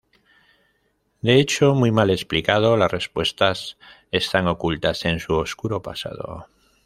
[1.21, 3.77] De hecho muy mal explicado, las respuestas
[4.09, 6.47] están ocultas en su oscuro pasado.